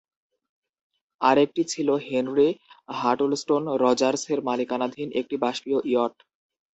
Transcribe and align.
আরেকটি 1.21 1.61
ছিল 1.71 1.89
Henry 2.07 2.49
Huttleston 2.95 3.63
রজার্সের 3.83 4.39
মালিকানাধীন 4.47 5.09
একটি 5.19 5.35
বাষ্পীয় 5.43 5.79
ইয়ট। 5.85 6.15